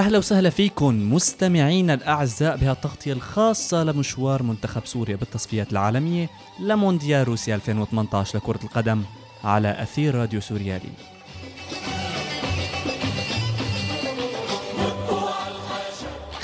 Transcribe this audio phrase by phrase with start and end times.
[0.00, 6.30] أهلا وسهلا فيكم مستمعينا الأعزاء بهالتغطيه الخاصة لمشوار منتخب سوريا بالتصفيات العالمية
[6.60, 9.02] لمونديال روسيا 2018 لكرة القدم
[9.44, 10.90] على أثير راديو سوريالي.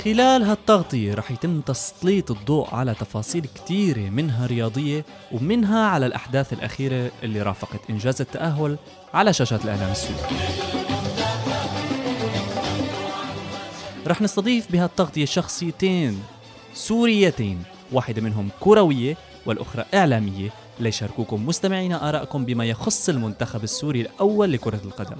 [0.06, 7.10] خلال هالتغطية رح يتم تسليط الضوء على تفاصيل كتيرة منها رياضية ومنها على الأحداث الأخيرة
[7.22, 8.78] اللي رافقت إنجاز التأهل
[9.14, 10.20] على شاشات الإعلام السوري.
[14.06, 16.22] رح نستضيف بهالتغطية شخصيتين
[16.74, 17.62] سوريتين
[17.92, 20.50] واحدة منهم كروية والأخرى إعلامية.
[20.80, 25.16] ليشاركوكم مستمعينا آرائكم بما يخص المنتخب السوري الأول لكرة القدم.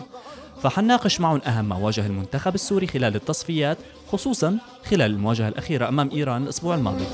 [0.63, 3.79] فحناقش معهم أهم ما واجه المنتخب السوري خلال التصفيات
[4.13, 7.05] خصوصا خلال المواجهة الأخيرة أمام إيران الأسبوع الماضي.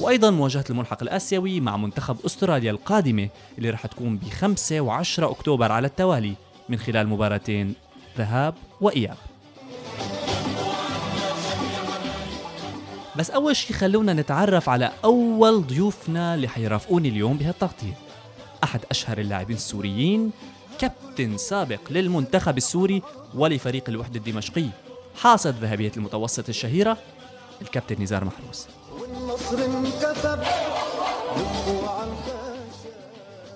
[0.00, 5.72] وأيضا مواجهة الملحق الآسيوي مع منتخب أستراليا القادمة اللي رح تكون ب 5 و10 أكتوبر
[5.72, 6.34] على التوالي
[6.68, 7.74] من خلال مباراتين
[8.18, 9.16] ذهاب وإياب.
[13.16, 17.92] بس أول شي خلونا نتعرف على أول ضيوفنا اللي حيرافقوني اليوم بهالتغطية.
[18.64, 20.30] أحد أشهر اللاعبين السوريين
[20.82, 23.02] كابتن سابق للمنتخب السوري
[23.34, 24.66] ولفريق الوحدة الدمشقي
[25.20, 26.98] حاصد ذهبية المتوسط الشهيرة
[27.62, 28.66] الكابتن نزار محروس.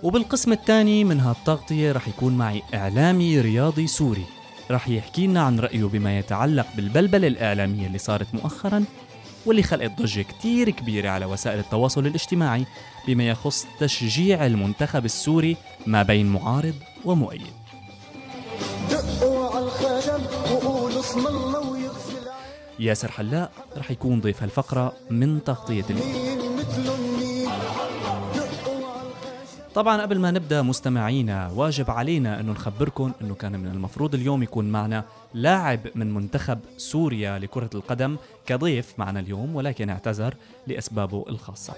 [0.02, 4.24] وبالقسم الثاني من هالتغطية رح يكون معي إعلامي رياضي سوري.
[4.70, 8.84] رح يحكي لنا عن رأيه بما يتعلق بالبلبلة الإعلامية اللي صارت مؤخرا
[9.46, 12.66] واللي خلقت ضجة كتير كبيرة على وسائل التواصل الاجتماعي
[13.06, 17.42] بما يخص تشجيع المنتخب السوري ما بين معارض ومؤيد.
[22.78, 27.05] ياسر حلاق رح يكون ضيف هالفقرة من تغطية اليوم.
[29.76, 34.64] طبعا قبل ما نبدأ مستمعينا واجب علينا انه نخبركم أنه كان من المفروض اليوم يكون
[34.64, 35.04] معنا
[35.34, 38.16] لاعب من منتخب سوريا لكرة القدم
[38.46, 40.34] كضيف معنا اليوم ولكن اعتذر
[40.66, 41.74] لأسبابه الخاصة.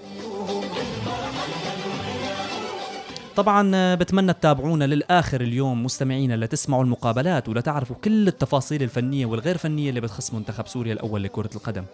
[3.36, 10.00] طبعا بتمنى تتابعونا للآخر اليوم مستمعينا لتسمعوا المقابلات ولتعرفوا كل التفاصيل الفنية والغير فنية اللي
[10.00, 11.84] بتخص منتخب سوريا الأول لكرة القدم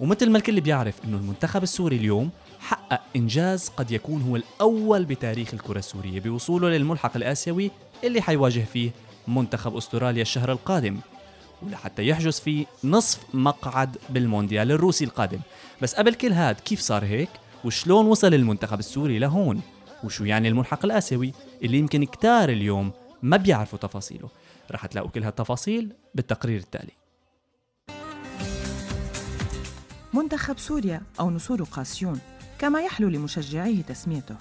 [0.00, 5.54] ومثل ما الكل بيعرف أنه المنتخب السوري اليوم حقق إنجاز قد يكون هو الأول بتاريخ
[5.54, 7.70] الكرة السورية بوصوله للملحق الآسيوي
[8.04, 8.90] اللي حيواجه فيه
[9.28, 10.98] منتخب أستراليا الشهر القادم
[11.62, 15.40] ولحتى يحجز فيه نصف مقعد بالمونديال الروسي القادم.
[15.82, 17.28] بس قبل كل هاد كيف صار هيك؟
[17.64, 19.60] وشلون وصل المنتخب السوري لهون؟
[20.04, 21.32] وشو يعني الملحق الآسيوي
[21.62, 22.92] اللي يمكن كتار اليوم
[23.22, 24.28] ما بيعرفوا تفاصيله؟
[24.70, 26.92] رح تلاقوا كل هالتفاصيل بالتقرير التالي.
[30.14, 32.20] منتخب سوريا أو نسور قاسيون.
[32.60, 34.36] كما يحلو لمشجعيه تسميته.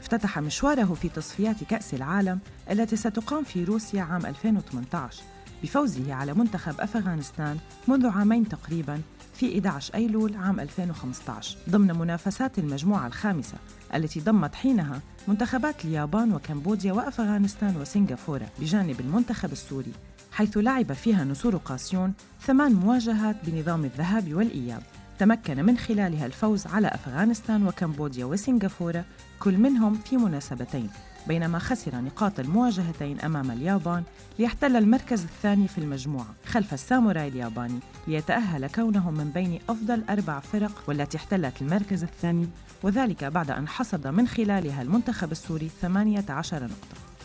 [0.00, 2.38] افتتح مشواره في تصفيات كأس العالم
[2.70, 5.22] التي ستقام في روسيا عام 2018
[5.62, 9.00] بفوزه على منتخب أفغانستان منذ عامين تقريباً
[9.34, 13.54] في 11 أيلول عام 2015 ضمن منافسات المجموعة الخامسة
[13.94, 19.92] التي ضمت حينها منتخبات اليابان وكمبوديا وأفغانستان وسنغافورة بجانب المنتخب السوري
[20.32, 24.82] حيث لعب فيها نسور قاسيون ثمان مواجهات بنظام الذهاب والإياب.
[25.18, 29.04] تمكن من خلالها الفوز على أفغانستان وكمبوديا وسنغافورة
[29.40, 30.90] كل منهم في مناسبتين
[31.28, 34.02] بينما خسر نقاط المواجهتين أمام اليابان
[34.38, 37.78] ليحتل المركز الثاني في المجموعة خلف الساموراي الياباني
[38.08, 42.48] ليتأهل كونهم من بين أفضل أربع فرق والتي احتلت المركز الثاني
[42.82, 47.15] وذلك بعد أن حصد من خلالها المنتخب السوري 18 نقطة.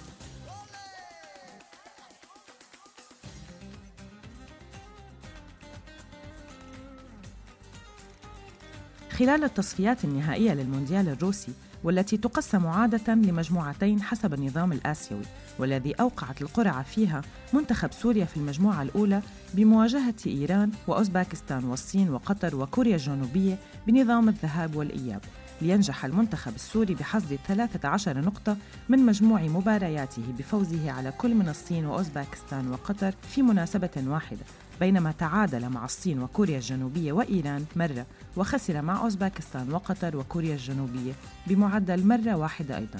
[9.21, 11.51] خلال التصفيات النهائية للمونديال الروسي
[11.83, 15.21] والتي تقسم عادة لمجموعتين حسب النظام الآسيوي
[15.59, 17.21] والذي أوقعت القرعة فيها
[17.53, 19.21] منتخب سوريا في المجموعة الأولى
[19.53, 23.57] بمواجهة إيران وأوزباكستان والصين وقطر وكوريا الجنوبية
[23.87, 25.21] بنظام الذهاب والإياب.
[25.61, 28.57] لينجح المنتخب السوري بحصد 13 نقطة
[28.89, 34.45] من مجموع مبارياته بفوزه على كل من الصين وأوزباكستان وقطر في مناسبة واحدة.
[34.81, 38.05] بينما تعادل مع الصين وكوريا الجنوبية وإيران مرة
[38.37, 41.13] وخسر مع أوزباكستان وقطر وكوريا الجنوبية
[41.47, 42.99] بمعدل مرة واحدة أيضاً.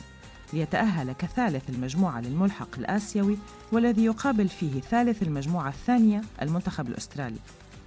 [0.53, 3.37] ليتأهل كثالث المجموعة للملحق الآسيوي
[3.71, 7.39] والذي يقابل فيه ثالث المجموعة الثانية المنتخب الأسترالي.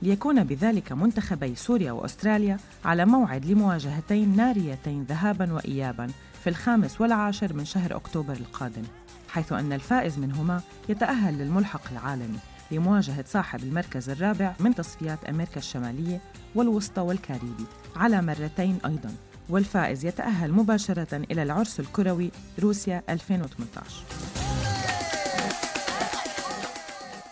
[0.03, 6.11] ليكون بذلك منتخبي سوريا وأستراليا على موعد لمواجهتين ناريتين ذهابا وإيابا
[6.45, 8.83] في الخامس والعاشر من شهر أكتوبر القادم
[9.29, 12.54] حيث أن الفائز منهما يتأهل للملحق العالمي.
[12.71, 16.21] لمواجهة صاحب المركز الرابع من تصفيات أمريكا الشمالية
[16.55, 17.67] والوسطى والكاريبي.
[17.97, 19.15] على مرتين أيضاً.
[19.49, 22.31] والفائز يتأهل مباشرة إلى العرس الكروي
[22.63, 24.03] روسيا 2018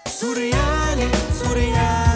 [0.06, 2.12] سوريالي سوريالك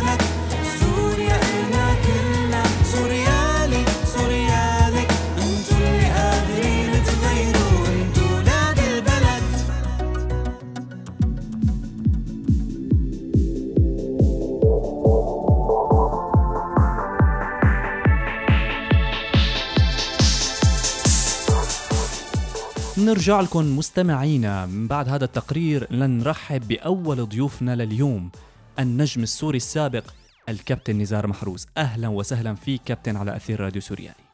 [23.06, 28.31] نرجع لكم مستمعينا من بعد هذا التقرير لنرحب بأول ضيوفنا لليوم
[28.79, 30.05] النجم السوري السابق
[30.49, 31.67] الكابتن نزار محروس.
[31.76, 34.26] أهلا وسهلا فيك كابتن على أثير راديو سوريالي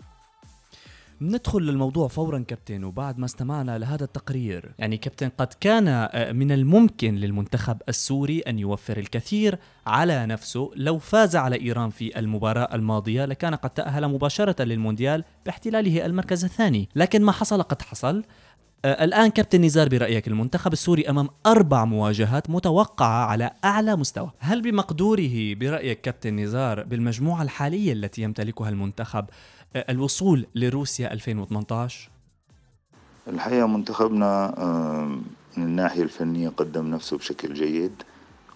[1.23, 6.53] ندخل للموضوع فورا كابتن وبعد ما استمعنا لهذا التقرير يعني كابتن قد كان آه، من
[6.53, 10.71] الممكن للمنتخب السوري أن يوفر الكثير على نفسه.
[10.77, 16.89] لو فاز على إيران في المباراة الماضية لكان قد تأهل مباشرة للمونديال باحتلاله المركز الثاني.
[16.97, 18.25] لكن ما حصل؟ قد حصل.
[18.85, 24.31] الآن كابتن نزار برأيك المنتخب السوري أمام أربع مواجهات متوقعة على أعلى مستوى.
[24.39, 29.25] هل بمقدوره برأيك كابتن نزار بالمجموعة الحالية التي يمتلكها المنتخب
[29.77, 32.11] آه، الوصول لروسيا 2018
[33.29, 35.07] الحقيقة منتخبنا آه،
[35.57, 38.03] من الناحية الفنية قدم نفسه بشكل جيد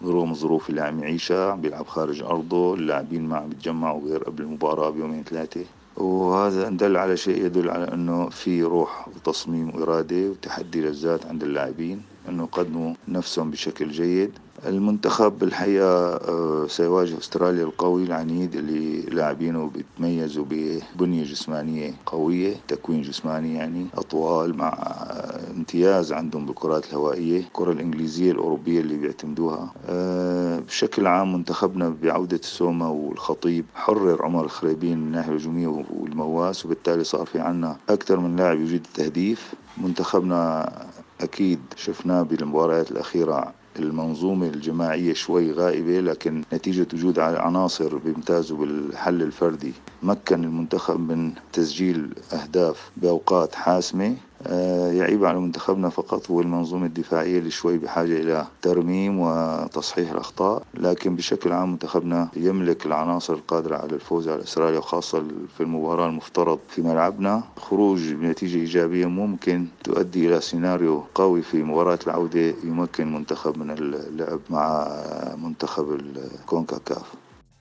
[0.03, 4.89] رغم الظروف اللي عم يعيشها بيلعب خارج أرضه اللاعبين ما عم بيتجمعوا غير قبل المباراة
[4.89, 5.65] بيومين ثلاثة.
[5.97, 12.01] وهذا دل على شيء يدل على أنه في روح وتصميم وإرادة وتحدي للذات عند اللاعبين.
[12.29, 14.31] أنه قدموا نفسهم بشكل جيد.
[14.65, 23.55] المنتخب بالحقيقة آه، سيواجه أستراليا القوي العنيد اللي لاعبينه بيتميزوا ببنية جسمانية قوية تكوين جسماني
[23.55, 29.73] يعني أطوال مع آه، امتياز عندهم بالكرات الهوائية الكرة الإنجليزية الأوروبية اللي بيعتمدوها.
[29.89, 37.03] آه، بشكل عام منتخبنا بعودة السومة والخطيب حرر عمر الخريبين من الناحية الهجومية والمواس وبالتالي
[37.03, 39.53] صار في عنا أكثر من لاعب يجيد التهديف.
[39.77, 40.69] منتخبنا
[41.21, 49.73] أكيد شفناه بالمباريات الأخيرة المنظومة الجماعية شوي غائبة لكن نتيجة وجود عناصر بيمتازوا بالحل الفردي.
[50.03, 54.15] مكن المنتخب من تسجيل أهداف بأوقات حاسمة.
[54.91, 61.15] يعيب على منتخبنا فقط هو المنظومة الدفاعية اللي شوي بحاجة إلى ترميم وتصحيح الأخطاء لكن
[61.15, 65.23] بشكل عام منتخبنا يملك العناصر القادرة على الفوز على إسرائيل وخاصة
[65.57, 67.43] في المباراة المفترض في ملعبنا.
[67.57, 74.39] خروج بنتيجة إيجابية ممكن تؤدي إلى سيناريو قوي في مباراة العودة يمكن منتخب من اللعب
[74.49, 74.87] مع
[75.37, 77.13] منتخب الكونكاكاف.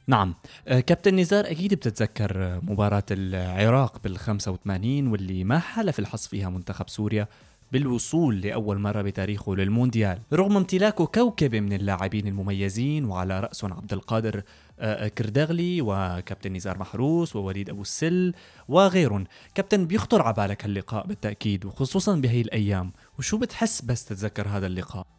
[0.08, 0.35] نعم.
[0.69, 6.88] آه، كابتن نزار أكيد بتتذكر مباراة العراق بال 85 واللي ما حلف الحظ فيها منتخب
[6.88, 7.29] سوريا
[7.73, 10.19] بالوصول لأول مرة بتاريخه للمونديال.
[10.32, 14.43] رغم امتلاكه كوكبة من اللاعبين المميزين وعلى رأسهم عبد القادر
[14.81, 18.35] آه، كردغلي وكابتن نزار محروس ووليد أبو السل
[18.69, 19.25] وغيرهم.
[19.55, 22.93] كابتن بيخطر على بالك هاللقاء بالتأكيد وخصوصا بهي الأيام.
[23.19, 25.15] وشو بتحس بس تتذكر هذا اللقاء؟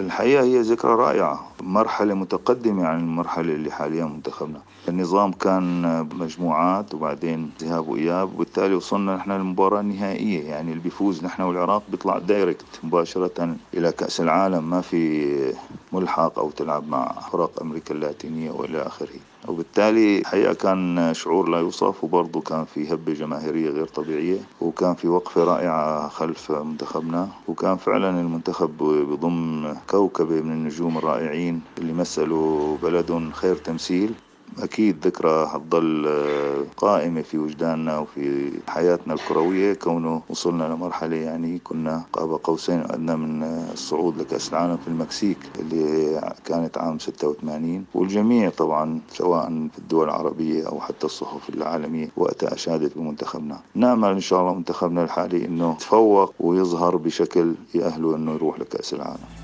[0.00, 4.60] الحقيقة هي ذكرى رائعة مرحلة متقدمة عن المرحلة اللي حاليا منتخبنا.
[4.88, 5.82] النظام كان
[6.14, 10.48] مجموعات وبعدين ذهاب وإياب وبالتالي وصلنا نحن للمباراة النهائية.
[10.48, 14.70] يعني اللي بيفوز نحن والعراق بيطلع دايركت مباشرة إلى كأس العالم.
[14.70, 15.54] ما في
[15.92, 19.08] ملحق أو تلعب مع فرق أمريكا اللاتينية وإلى آخره.
[19.48, 25.08] وبالتالي الحقيقة كان شعور لا يوصف وبرضه كان في هبة جماهيرية غير طبيعية وكان في
[25.08, 33.32] وقفة رائعة خلف منتخبنا وكان فعلا المنتخب بضم كوكبة من النجوم الرائعين اللي مثلوا بلدهم
[33.32, 34.14] خير تمثيل.
[34.58, 39.74] أكيد ذكرى حتضل آه، قائمة في وجداننا وفي حياتنا الكروية.
[39.74, 45.38] كونه وصلنا لمرحلة يعني كنا قاب قوسين أدنى من آه، الصعود لكأس العالم في المكسيك
[45.58, 52.54] اللي كانت عام 86 والجميع طبعا سواء في الدول العربية أو حتى الصحف العالمية وقتها
[52.54, 53.60] أشادت بمنتخبنا.
[53.74, 59.39] نأمل إن شاء الله منتخبنا الحالي إنه يتفوق ويظهر بشكل يأهله إنه يروح لكأس العالم.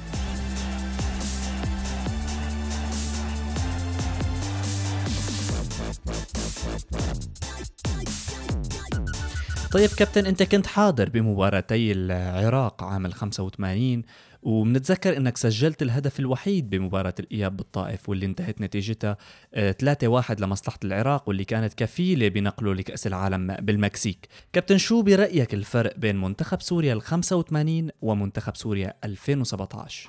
[9.72, 14.02] طيب كابتن أنت كنت حاضر بمباراتي العراق عام ال 85
[14.42, 19.16] وبنتذكر أنك سجلت الهدف الوحيد بمباراة الإياب بالطائف واللي انتهت نتيجتها
[19.54, 24.28] 3-1 آه، لمصلحة العراق واللي كانت كفيلة بنقله لكأس العالم بالمكسيك.
[24.52, 30.08] كابتن شو برأيك الفرق بين منتخب سوريا ال 85 ومنتخب سوريا 2017؟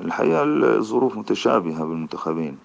[0.00, 2.58] الحقيقة الظروف متشابهة بالمنتخبين.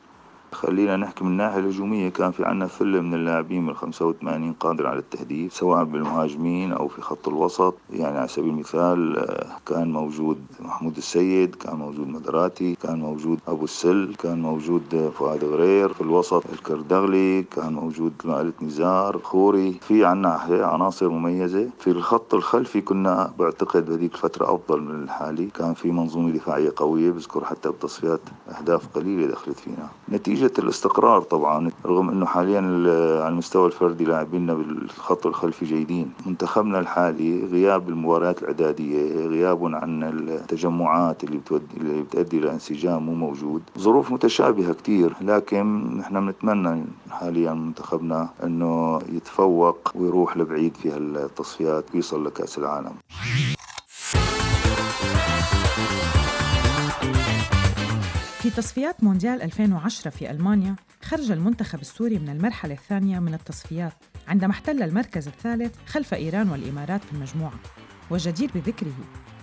[0.53, 4.99] خلينا نحكي من الناحية الهجومية كان في عنا ثلة من اللاعبين من 85 قادر على
[4.99, 7.75] التهديف سواء بالمهاجمين أو في خط الوسط.
[7.93, 13.63] يعني على سبيل المثال آه، كان موجود محمود السيد كان موجود مدراتي كان موجود أبو
[13.63, 15.93] السل كان موجود فؤاد غرير.
[15.93, 19.73] في الوسط الكردغلي كان موجود مائلة نزار خوري.
[19.73, 21.69] في عنا عناصر مميزة.
[21.79, 25.45] في الخط الخلفي كنا بعتقد بهذيك الفترة أفضل من الحالي.
[25.45, 28.21] كان في منظومة دفاعية قوية بذكر حتى بتصفيات
[28.59, 29.89] أهداف قليلة دخلت فينا.
[30.09, 32.59] نتيجة الاستقرار طبعا رغم أنه حاليا
[33.23, 36.11] على المستوى الفردي لاعبينا بالخط الخلفي جيدين.
[36.25, 43.13] منتخبنا الحالي غياب المباريات الإعدادية غياب عن التجمعات اللي بتودي اللي بتؤدي إلى انسجام مو
[43.13, 43.61] موجود.
[43.79, 52.25] ظروف متشابهة كتير لكن نحن بنتمنى حاليا منتخبنا أنه يتفوق ويروح لبعيد في هالتصفيات ويصل
[52.25, 52.93] لكأس العالم.
[58.43, 63.93] في تصفيات مونديال 2010 في ألمانيا خرج المنتخب السوري من المرحلة الثانية من التصفيات
[64.27, 67.59] عندما احتل المركز الثالث خلف إيران والإمارات في المجموعة.
[68.11, 68.93] وجدير بذكره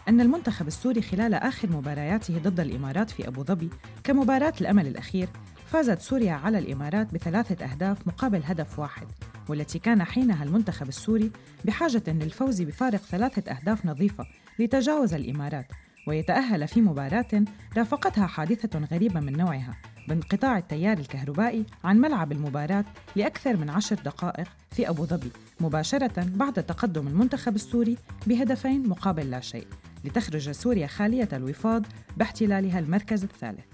[0.09, 3.71] أن المنتخب السوري خلال آخر مبارياته ضد الإمارات في أبو ظبي
[4.05, 5.29] كمباراة الأمل الأخير
[5.67, 9.07] فازت سوريا على الإمارات بثلاثة أهداف مقابل هدف واحد
[9.49, 11.31] والتي كان حينها المنتخب السوري
[11.65, 14.27] بحاجة للفوز بفارق ثلاثة أهداف نظيفة
[14.59, 15.67] لتجاوز الإمارات.
[16.07, 17.45] ويتأهل في مباراة
[17.77, 19.77] رافقتها حادثة غريبة من نوعها
[20.09, 22.85] بانقطاع التيار الكهربائي عن ملعب المباراة
[23.17, 25.31] لأكثر من عشر دقائق في أبو ظبي
[25.61, 29.67] مباشرة بعد تقدم المنتخب السوري بهدفين مقابل لا شيء
[30.05, 33.65] لتخرج سوريا خالية الوفاض باحتلالها المركز الثالث.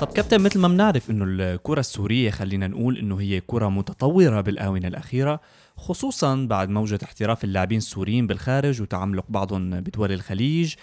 [0.00, 4.88] طب كابتن مثل ما بنعرف إنه الكرة السورية خلينا نقول إنه هي كرة متطورة بالآونة
[4.88, 5.40] الأخيرة
[5.80, 10.74] خصوصا بعد موجة احتراف اللاعبين السوريين بالخارج وتعملق بعضهم بدول الخليج.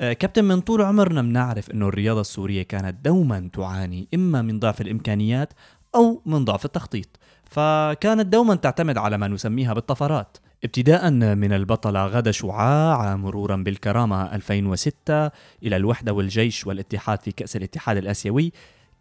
[0.00, 4.80] آه، كابتن من طول عمرنا بنعرف إنه الرياضة السورية كانت دوما تعاني إما من ضعف
[4.80, 5.52] الإمكانيات
[5.94, 7.08] أو من ضعف التخطيط.
[7.44, 10.38] فكانت دوما تعتمد على ما نسميها بالطفرات.
[10.64, 15.30] ابتداء من البطلة غدا شعاع مرورا بالكرامة 2006
[15.62, 18.52] إلى الوحدة والجيش والاتحاد في كأس الاتحاد الآسيوي.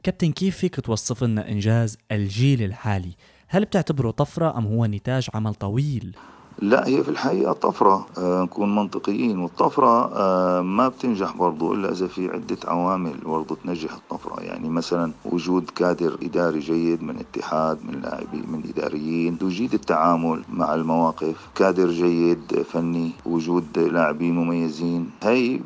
[0.04, 3.12] كابتن كيف فيك توصف لنا إنجاز الجيل الحالي؟
[3.54, 6.16] هل بتعتبره طفرة أم هو نتاج عمل طويل؟
[6.60, 9.40] لا هي في الحقيقة طفرة آه نكون منطقيين.
[9.40, 14.42] والطفرة آه ما بتنجح برضو إلا إذا في عدة عوامل برضو تنجح الطفرة.
[14.42, 19.38] يعني مثلا وجود كادر إداري جيد من اتحاد من لاعبين من إداريين.
[19.38, 23.12] توجيد التعامل مع المواقف كادر جيد فني.
[23.26, 25.10] وجود لاعبين مميزين.
[25.24, 25.60] هي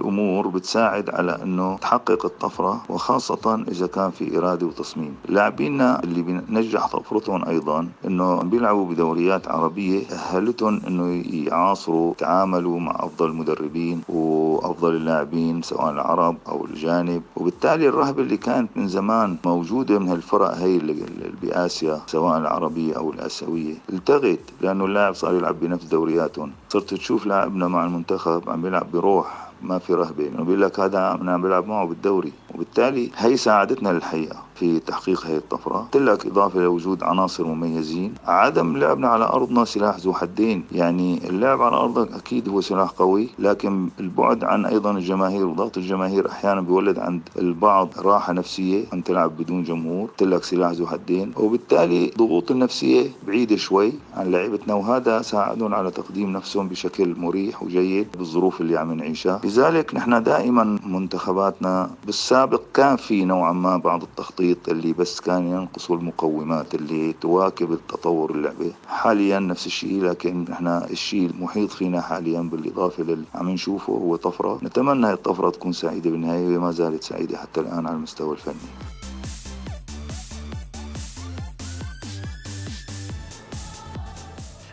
[0.00, 5.14] الأمور بتساعد على أنه تحقق الطفرة وخاصة إذا كان في إرادة وتصميم.
[5.28, 13.26] لاعبينا اللي بنجح طفرتهم أيضا أنه بيلعبوا بدوريات عربية أهلتهم أنه يعاصروا تعاملوا مع أفضل
[13.28, 17.22] المدربين وأفضل اللاعبين سواء العرب أو الجانب.
[17.36, 20.94] وبالتالي الرهبة اللي كانت من زمان موجودة من هالفرق هي اللي
[21.42, 23.74] بآسيا سواء العربية أو الآسيوية.
[23.92, 26.50] التغت لأنه اللاعب صار يلعب بنفس دورياتهم.
[26.68, 30.98] صرت تشوف لاعبنا مع المنتخب عم بيلعب بروح ما في رهبة انه بيقول لك هذا
[31.00, 32.47] عم بيلعب معه بالدوري.
[32.54, 35.76] وبالتالي هي ساعدتنا للحقيقة في تحقيق هذه الطفرة.
[35.76, 38.14] قلت لك إضافة لوجود عناصر مميزين.
[38.26, 40.64] عدم لعبنا على أرضنا سلاح ذو حدين.
[40.72, 46.30] يعني اللعب على أرضك أكيد هو سلاح قوي لكن البعد عن أيضا الجماهير وضغط الجماهير
[46.30, 50.08] أحيانا بيولد عند البعض راحة نفسية أن تلعب بدون جمهور.
[50.08, 51.32] قلت لك سلاح ذو حدين.
[51.36, 58.06] وبالتالي ضغوط النفسية بعيدة شوي عن لعيبتنا وهذا ساعدهم على تقديم نفسهم بشكل مريح وجيد
[58.18, 59.40] بالظروف اللي عم نعيشها.
[59.44, 62.37] لذلك نحن دائما منتخباتنا بالسابق
[62.74, 68.72] كان في نوعا ما بعض التخطيط اللي بس كان ينقصوا المقومات اللي تواكب التطور اللعبة.
[68.88, 74.58] حاليا نفس الشيء لكن نحن الشيء المحيط فينا حاليا بالإضافة اللي عم نشوفه هو طفرة.
[74.62, 78.54] نتمنى هي الطفرة تكون سعيدة بالنهاية وما زالت سعيدة حتى الآن على المستوى الفني.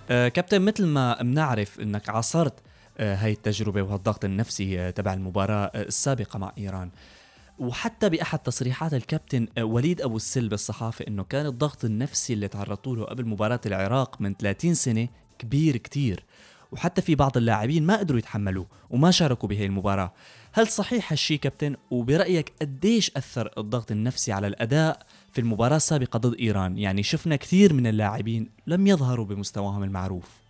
[0.10, 2.54] آه كابتن مثل ما بنعرف إنك عاصرت
[2.98, 6.90] آه هاي التجربة وهالضغط النفسي آه تبع المباراة آه السابقة مع إيران.
[7.60, 12.96] وحتى بأحد تصريحات الكابتن آه، وليد أبو السل بالصحافه إنه كان الضغط النفسي اللي تعرضتوا
[12.96, 15.08] له قبل مباراة العراق من 30 سنة
[15.40, 16.24] كبير كتير.
[16.72, 20.14] وحتى في بعض اللاعبين ما قدروا يتحملوه وما شاركوا بهي المباراة.
[20.54, 26.40] هل صحيح هالشي كابتن؟ وبرأيك قديش أثر الضغط النفسي على الأداء في المباراة السابقة ضد
[26.40, 30.45] إيران؟ يعني شفنا كثير من اللاعبين لم يظهروا بمستواهم المعروف.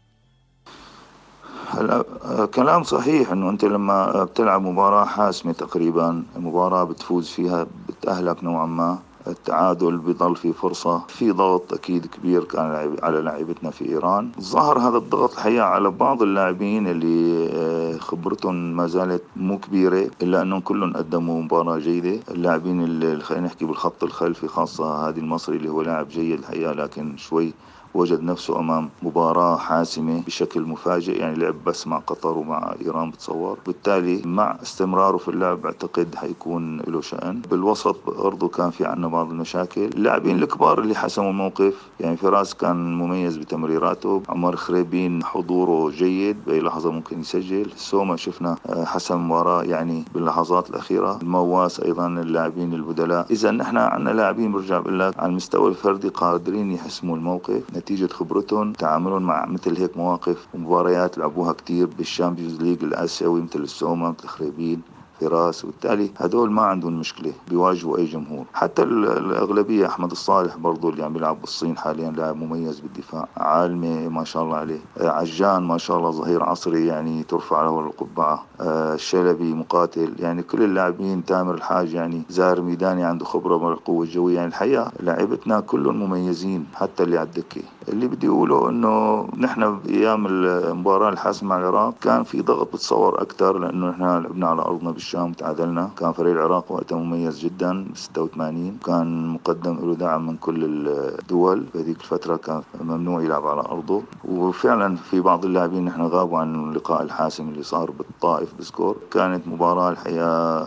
[2.54, 9.00] كلام صحيح إنه أنت لما بتلعب مباراة حاسمة تقريبا مباراة بتفوز فيها بتأهلك نوعا ما
[9.28, 11.02] التعادل بضل في فرصة.
[11.08, 14.32] في ضغط أكيد كبير كان على لاعبتنا في إيران.
[14.42, 20.42] ظهر هذا الضغط الحقيقة على بعض اللاعبين اللي آه، خبرتهم ما زالت مو كبيرة إلا
[20.42, 22.20] أنهم كلهم قدموا مباراة جيدة.
[22.32, 27.18] اللاعبين اللي خلينا نحكي بالخط الخلفي خاصة هادي المصري اللي هو لاعب جيد الحقيقة لكن
[27.18, 27.54] شوي
[27.96, 33.58] وجد نفسه أمام مباراة حاسمة بشكل مفاجئ يعني لعب بس مع قطر ومع إيران بتصور.
[33.66, 37.42] بالتالي مع استمراره في اللعب أعتقد حيكون له شأن.
[37.52, 39.82] بالوسط برضه كان في عنا بعض المشاكل.
[39.86, 44.22] اللاعبين الكبار اللي حسموا الموقف يعني فراس كان مميز بتمريراته.
[44.30, 47.72] عمر خريبين حضوره جيد بأي لحظة ممكن يسجل.
[47.75, 51.20] سوما شفنا آه، حسم مباراة يعني باللحظات الأخيرة.
[51.22, 53.25] المواس أيضا اللاعبين البدلاء.
[53.32, 57.62] إذا نحن عندنا لاعبين برجع بقول لك على المستوى الفردي قادرين يحسموا الموقف.
[57.86, 63.60] نتيجة خبرتهم تعاملهم مع مثل هيك مواقف ومباريات لعبوها كتير بال Champions League الآسيوي مثل
[63.60, 64.82] السوما مثل خريبين
[65.22, 68.46] فراس وبالتالي هدول ما عندهم مشكلة بيواجهوا أي جمهور.
[68.54, 74.24] حتى الأغلبية أحمد الصالح برضو اللي عم يلعب بالصين حاليا لاعب مميز بالدفاع عالمي ما
[74.24, 74.80] شاء الله عليه.
[75.00, 78.46] عجان ما شاء الله ظهير عصري يعني ترفع له القبعة.
[78.62, 80.13] الشلبي مقاتل.
[80.20, 84.36] يعني كل اللاعبين تامر الحاج يعني زار ميداني عنده خبرة بالقوة الجوية.
[84.36, 87.62] يعني الحقيقة لعبتنا كلهم مميزين حتى اللي على الدكة.
[87.89, 93.58] اللي بدي أقوله إنه نحن بأيام المباراة الحاسمة مع العراق كان في ضغط بتصور أكثر
[93.60, 99.27] لأنه نحن لعبنا على أرضنا بالشام تعادلنا كان فريق العراق وقتها مميز جدا 86 كان
[99.27, 101.63] مقدم له دعم من كل الدول.
[101.74, 104.01] في هذيك الفترة كان ممنوع يلعب على أرضه.
[104.25, 108.98] وفعلا في بعض اللاعبين نحن غابوا عن اللقاء الحاسم اللي صار بالطائف بسكور.
[109.12, 110.65] كانت مباراة الحقيقة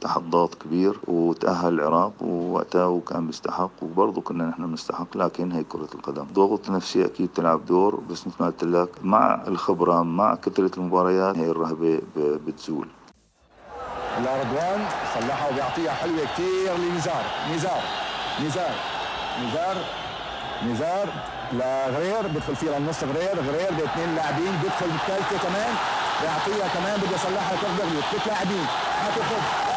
[0.00, 5.88] تحت ضغط كبير وتأهل العراق ووقتها وكان بيستحق وبرضه كنا نحن بنستحق لكن هي كرة
[5.94, 6.24] القدم.
[6.34, 11.36] ضغط نفسي أكيد تلعب دور بس مثل ما قلت لك مع الخبرة مع كثرة المباريات
[11.36, 12.88] هي الرهبة بتزول.
[14.18, 14.80] رضوان
[15.14, 17.24] صلحها وبيعطيها حلوة كثير لنزار.
[17.54, 17.82] نزار.
[18.46, 18.74] نزار.
[19.44, 19.76] نزار.
[20.66, 21.08] نزار.
[21.52, 23.36] لغرير بدخل فيها للنص غرير.
[23.48, 25.74] غرير باثنين لاعبين بدخل بالثالثة كمان.
[26.22, 28.66] بيعطيها كمان بده يصلحها كف ثلاث لاعبين.
[29.02, 29.75] حتاخذ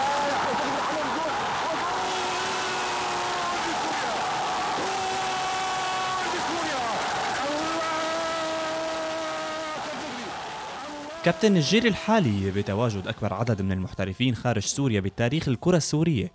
[11.29, 16.31] كابتن الجيل الحالي بتواجد أكبر عدد من المحترفين خارج سوريا بتاريخ الكرة السورية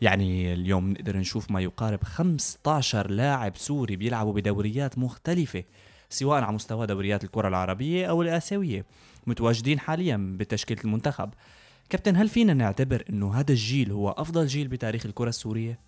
[0.00, 5.64] يعني اليوم نقدر نشوف ما يقارب 15 لاعب سوري بيلعبوا بدوريات مختلفة
[6.10, 8.84] سواء على مستوى دوريات الكرة العربية أو الآسيوية
[9.26, 11.30] متواجدين حاليا بتشكيلة المنتخب
[11.90, 15.78] كابتن هل فينا نعتبر أنه هذا الجيل هو أفضل جيل بتاريخ الكرة السورية؟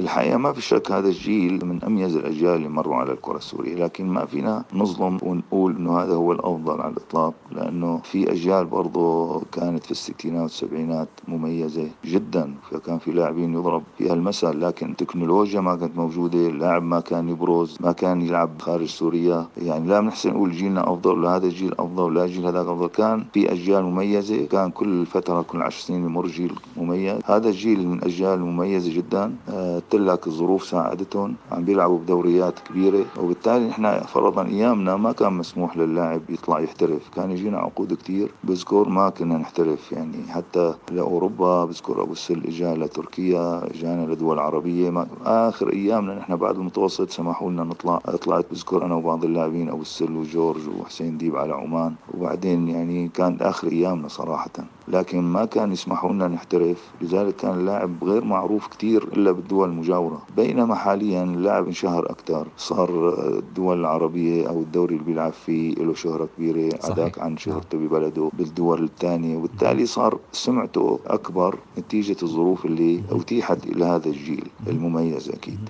[0.00, 4.06] الحقيقة ما في شك هذا الجيل من أميز الأجيال اللي مروا على الكرة السورية لكن
[4.06, 9.84] ما فينا نظلم ونقول أنه هذا هو الأفضل على الإطلاق لأنه في أجيال برضه كانت
[9.84, 15.96] في الستينات والسبعينات مميزة جدا فكان في لاعبين يضرب فيها المثل لكن التكنولوجيا ما كانت
[15.96, 20.92] موجودة اللاعب ما كان يبرز ما كان يلعب خارج سوريا يعني لا بنحسن نقول جيلنا
[20.92, 25.06] أفضل ولا هذا الجيل أفضل ولا الجيل هذاك أفضل كان في أجيال مميزة كان كل
[25.06, 29.34] فترة كل عشر سنين يمر جيل مميز هذا الجيل من أجيال مميزة جدا.
[29.48, 35.32] آه قلت لك الظروف ساعدتهم عم بيلعبوا بدوريات كبيرة وبالتالي نحن فرضا أيامنا ما كان
[35.32, 37.08] مسموح للاعب يطلع يحترف.
[37.16, 42.74] كان يجينا عقود كتير بذكر ما كنا نحترف يعني حتى لأوروبا بذكر أبو السل إجا
[42.74, 44.90] لتركيا إجانا لدول عربية.
[44.90, 47.96] ما آخر أيامنا نحن بعد المتوسط سمحوا لنا نطلع.
[47.98, 51.94] طلعت بذكر أنا وبعض اللاعبين أبو السل وجورج وحسين ديب على عمان.
[52.14, 54.50] وبعدين يعني كانت آخر أيامنا صراحة.
[54.92, 60.26] لكن ما كان يسمحوا لنا نحترف لذلك كان اللاعب غير معروف كتير إلا بالدول المجاورة.
[60.36, 66.28] بينما حاليا اللاعب انشهر أكثر صار الدول العربية أو الدوري اللي بيلعب فيه له شهرة
[66.36, 69.36] كبيرة عداك عن شهرته ببلده بالدول الثانية.
[69.36, 75.68] وبالتالي صار سمعته أكبر نتيجة الظروف اللي أتيحت إلى هذا الجيل المميز أكيد.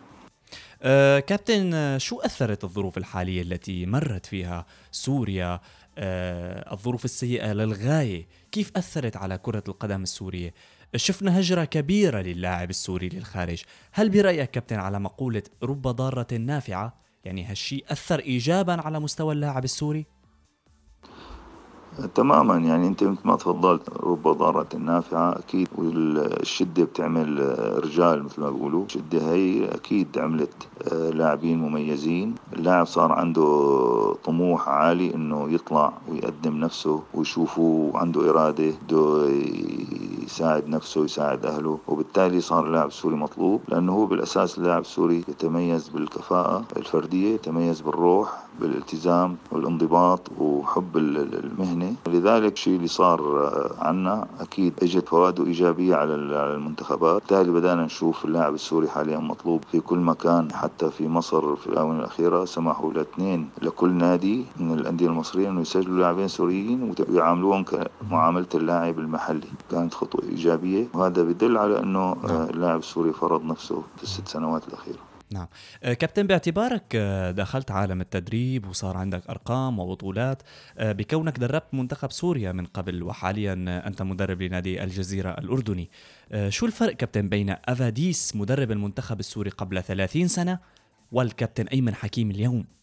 [0.82, 5.60] أه كابتن شو أثرت الظروف الحالية التي مرت فيها سوريا؟
[5.98, 8.28] الظروف السيئة للغاية.
[8.52, 10.54] كيف أثرت على كرة القدم السورية؟
[10.96, 13.62] شفنا هجرة كبيرة للاعب السوري للخارج.
[13.92, 19.64] هل برأيك كابتن على مقولة رب ضارة نافعة؟ يعني هالشيء أثر إيجابا على مستوى اللاعب
[19.64, 20.06] السوري؟
[22.06, 22.56] تماما.
[22.56, 28.84] يعني أنت مثل ما تفضلت رب ضارة نافعة أكيد والشدة بتعمل رجال مثل ما بيقولوا.
[28.84, 32.34] الشدة هي أكيد عملت آه، لاعبين مميزين.
[32.52, 39.28] اللاعب صار عنده طموح عالي إنه يطلع ويقدم نفسه ويشوفه عنده إرادة بده
[40.24, 41.78] يساعد نفسه يساعد أهله.
[41.88, 48.47] وبالتالي صار اللاعب السوري مطلوب لأنه هو بالأساس اللاعب السوري يتميز بالكفاءة الفردية يتميز بالروح.
[48.60, 51.94] بالالتزام والانضباط وحب المهنة.
[52.06, 53.20] لذلك الشيء اللي صار
[53.78, 57.22] عنا أكيد إجت فوائده إيجابية على المنتخبات.
[57.22, 61.98] بالتالي بدأنا نشوف اللاعب السوري حاليا مطلوب في كل مكان حتى في مصر في الآونة
[61.98, 62.44] الأخيرة.
[62.44, 69.48] سمحوا لاثنين لكل نادي من الأندية المصرية أنه يسجلوا لاعبين سوريين ويعاملوهم كمعاملة اللاعب المحلي.
[69.70, 72.42] كانت خطوة إيجابية وهذا بدل على أنه نعم.
[72.50, 75.07] اللاعب السوري فرض نفسه في الست سنوات الأخيرة.
[75.30, 75.46] نعم.
[75.82, 80.42] آه، كابتن باعتبارك آه، دخلت عالم التدريب وصار عندك أرقام وبطولات
[80.78, 83.52] آه، بكونك دربت منتخب سوريا من قبل وحاليا
[83.86, 85.90] أنت مدرب لنادي الجزيرة الأردني.
[86.48, 90.58] شو الفرق كابتن بين أفاديس مدرب المنتخب السوري قبل 30 سنة
[91.12, 92.77] والكابتن أيمن حكيم اليوم؟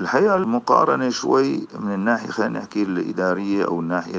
[0.00, 4.12] الحقيقة المقارنة شوي من الناحية خلينا نحكي الإدارية أو الناحية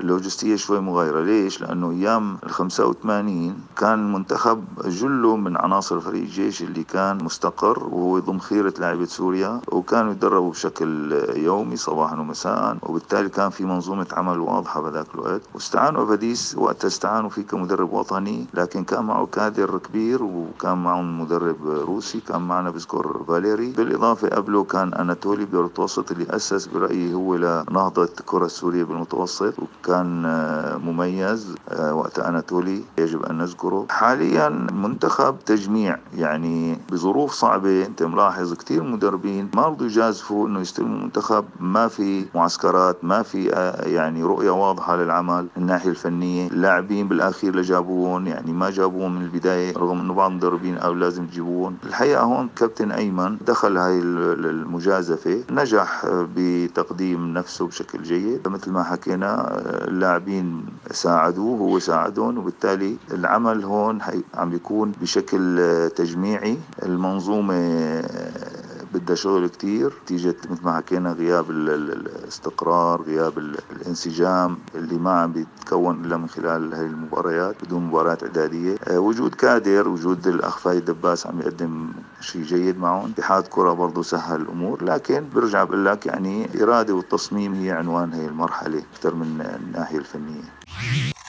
[0.00, 1.20] اللوجستية شوي مغايرة.
[1.20, 7.78] ليش؟ لأنه أيام ال 85 كان المنتخب جله من عناصر فريق الجيش اللي كان مستقر
[7.84, 14.06] وهو ضم خيرة لاعبة سوريا وكانوا يتدربوا بشكل يومي صباحا ومساء وبالتالي كان في منظومة
[14.12, 15.42] عمل واضحة بذاك الوقت.
[15.54, 21.56] واستعانوا أفاديس وقتها استعانوا فيه كمدرب وطني لكن كان معه كادر كبير وكان معه مدرب
[21.66, 23.70] روسي كان معنا بذكر فاليري.
[23.72, 30.24] بالإضافة قبله كان أنا الأناتولي بالمتوسط اللي أسس برأيي هو لنهضة الكرة السورية بالمتوسط وكان
[30.24, 33.86] آه، مميز آه، وقت أناتولي يجب أن نذكره.
[33.90, 40.98] حاليا منتخب تجميع يعني بظروف صعبة أنت ملاحظ كثير مدربين ما رضوا يجازفوا أنه يستلموا
[40.98, 46.46] منتخب ما في معسكرات ما في آه، يعني رؤية واضحة للعمل الناحية الفنية.
[46.48, 51.26] اللاعبين بالأخير اللي جابوهم يعني ما جابوهم من البداية رغم أنه بعض المدربين قالوا لازم
[51.26, 58.48] تجيبوهم الحقيقة هون كابتن أيمن دخل هاي المجازفة المجازفة نجح بتقديم نفسه بشكل جيد.
[58.48, 63.98] مثل ما حكينا اللاعبين ساعدوه هو ساعدهم وبالتالي العمل هون
[64.34, 65.60] عم بيكون بشكل
[65.96, 66.58] تجميعي.
[66.82, 67.54] المنظومة
[68.94, 69.92] بدها شغل كتير.
[70.02, 73.38] نتيجة مثل ما حكينا غياب الاستقرار غياب
[73.72, 78.76] الانسجام اللي ما عم بيتكون إلا من خلال هاي المباريات بدون مباريات إعدادية.
[78.88, 83.10] آه، وجود كادر وجود الأخ فايد دباس عم يقدم شيء جيد معهم.
[83.10, 88.26] اتحاد كرة برضه سهل الأمور لكن برجع بقول لك يعني الإرادة والتصميم هي عنوان هي
[88.26, 91.19] المرحلة أكثر من الناحية الفنية.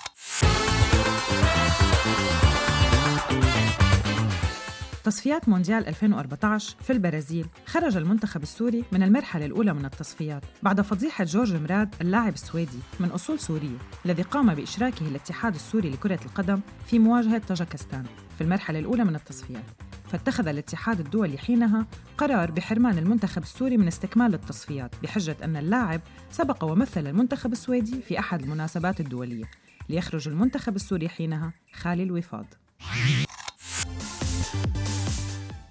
[5.12, 7.45] تصفيات مونديال 2014 في البرازيل.
[7.65, 13.10] خرج المنتخب السوري من المرحلة الأولى من التصفيات بعد فضيحة جورج مراد اللاعب السويدي من
[13.10, 18.06] أصول سورية الذي قام بإشراكه الاتحاد السوري لكرة القدم في مواجهة طاجكستان
[18.38, 19.63] في المرحلة الأولى من التصفيات.
[20.12, 26.63] فاتخذ الاتحاد الدولي حينها قرار بحرمان المنتخب السوري من استكمال التصفيات بحجة أن اللاعب سبق
[26.63, 29.45] ومثل المنتخب السويدي في أحد المناسبات الدولية.
[29.89, 32.45] ليخرج المنتخب السوري حينها خالي الوفاض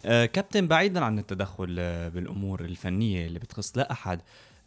[0.04, 4.20] كابتن بعيدا عن التدخل آه، بالأمور الفنية اللي بتخص لا أحد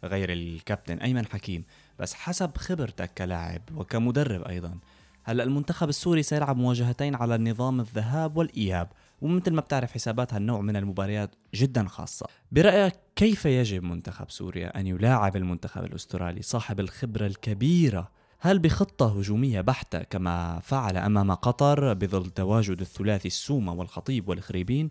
[0.04, 1.64] غير الكابتن أيمن حكيم
[1.98, 4.78] بس حسب خبرتك كلاعب وكمدرب أيضا
[5.24, 8.88] هلأ المنتخب السوري سيلعب مواجهتين على نظام الذهاب والإياب
[9.22, 12.26] ومثل ما بتعرف حسابات هالنوع من المباريات جدا خاصة.
[12.52, 19.60] برأيك كيف يجب منتخب سوريا أن يلاعب المنتخب الأسترالي صاحب الخبرة الكبيرة؟ هل بخطة هجومية
[19.60, 24.88] بحتة كما فعل أمام قطر بظل تواجد الثلاثي السومة والخطيب والخريبين؟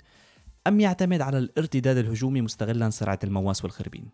[0.67, 4.09] أم يعتمد على الارتداد الهجومي مستغلا سرعة المواس والخربين؟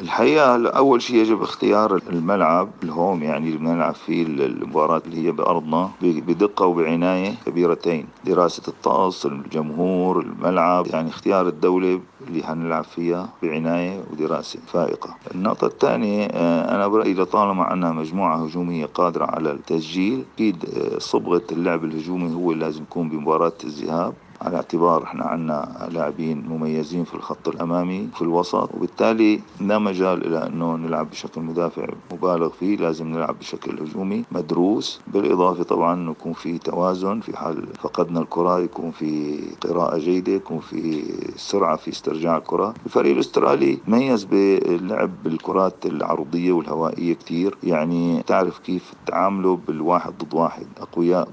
[0.00, 5.90] الحقيقة أول شيء يجب اختيار الملعب الهوم يعني اللي بنلعب فيه المباراة اللي هي بأرضنا
[6.02, 8.06] بدقة وبعناية كبيرتين.
[8.24, 15.16] دراسة الطقس الجمهور الملعب يعني اختيار الدولة اللي حنلعب فيها بعناية ودراسة فائقة.
[15.34, 21.42] النقطة الثانية آه، أنا برأيي لطالما عندنا مجموعة هجومية قادرة على التسجيل أكيد آه، صبغة
[21.52, 24.14] اللعب الهجومي هو لازم يكون بمباراة الذهاب.
[24.44, 30.46] على اعتبار إحنا عندنا لاعبين مميزين في الخط الأمامي في الوسط وبالتالي لا مجال إلى
[30.46, 35.00] إنه نلعب بشكل مدافع مبالغ فيه لازم نلعب بشكل هجومي مدروس.
[35.06, 40.58] بالإضافة طبعا انه يكون في توازن في حال فقدنا الكرة يكون في قراءة جيدة يكون
[40.60, 41.04] في
[41.36, 42.74] سرعة في استرجاع الكرة.
[42.86, 50.66] الفريق الأسترالي ميز باللعب بالكرات العرضية والهوائية كثير يعني تعرف كيف تعاملوا بالواحد ضد واحد
[50.80, 51.28] أقوياء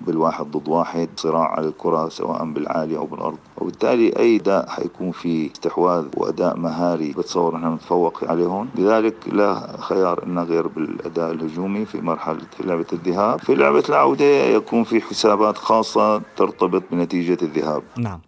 [0.00, 3.38] بالواحد ضد واحد صراع على الكرة سواء بالعالي أو بالأرض.
[3.56, 10.28] وبالتالي أي أداء حيكون فيه استحواذ وأداء مهاري بتصور أننا نتفوق عليهم لذلك لا خيار
[10.28, 13.40] لنا غير بالأداء الهجومي في مرحلة في لعبة الذهاب.
[13.40, 17.82] في لعبة العودة يكون في حسابات خاصة ترتبط بنتيجة الذهاب.
[17.98, 18.20] نعم.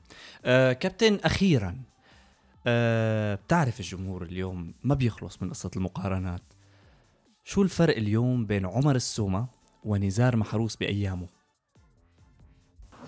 [0.44, 1.76] آه كابتن أخيرا
[2.66, 6.42] أه بتعرف الجمهور اليوم ما بيخلص من قصة المقارنات.
[7.44, 9.46] شو الفرق اليوم بين عمر السومة
[9.84, 11.26] ونزار محروس بأيامه؟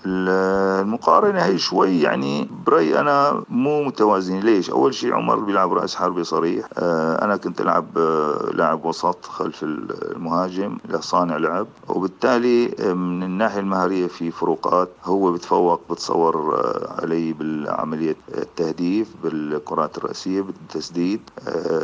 [0.06, 4.40] المقارنة هي شوي يعني برأي أنا مو متوازنة.
[4.40, 6.66] ليش؟ أول شيء عمر بيلعب رأس حربي صريح.
[6.78, 11.66] آه، أنا كنت ألعب آه، لاعب وسط خلف المهاجم لصانع لعب.
[11.88, 14.88] وبالتالي آه، من الناحية المهارية في فروقات.
[15.04, 16.60] هو بتفوق بتصور
[17.02, 21.20] علي بالعملية التهديف بالكرات الرأسية بالتسديد.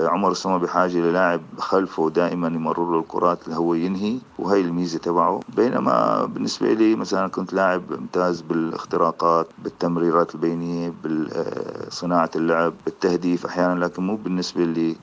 [0.02, 4.18] عمر السما بحاجة للاعب خلفه دائما يمرر له الكرات اللي هو ينهي.
[4.38, 5.40] وهي الميزة تبعه.
[5.56, 14.02] بينما بالنسبة لي مثلا كنت لاعب ممتاز بالاختراقات بالتمريرات البينية بصناعة اللعب بالتهديف أحيانا لكن
[14.02, 14.96] مو بالنسبة لي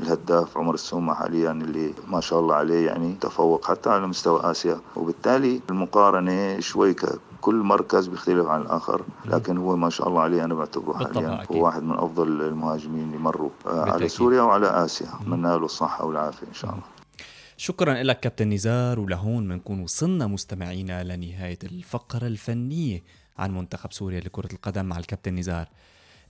[0.00, 4.80] الهداف عمر السومة حاليا اللي ما شاء الله عليه يعني تفوق حتى على مستوى آسيا.
[4.96, 6.96] وبالتالي المقارنة شوي
[7.40, 11.64] كل مركز بيختلف عن الآخر لكن هو ما شاء الله عليه أنا بعتبره حاليا هو
[11.64, 15.06] واحد من أفضل المهاجمين اللي مروا على سوريا وعلى آسيا.
[15.22, 16.82] أتمنى له الصحة والعافية إن شاء الله.
[17.60, 23.02] شكرا لك كابتن نزار ولهون بنكون وصلنا مستمعينا لنهاية الفقرة الفنية
[23.38, 25.68] عن منتخب سوريا لكرة القدم مع الكابتن نزار.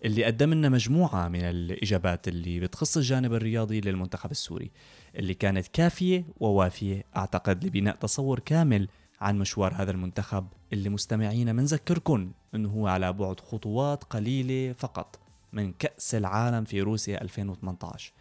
[0.04, 4.70] اللي قدم لنا مجموعة من الإجابات اللي بتخص الجانب الرياضي للمنتخب السوري
[5.16, 8.88] اللي كانت كافية ووافية أعتقد لبناء تصور كامل
[9.20, 15.18] عن مشوار هذا المنتخب اللي مستمعينا منذكركم أنه هو على بعد خطوات قليلة فقط
[15.52, 18.12] من كأس العالم في روسيا 2018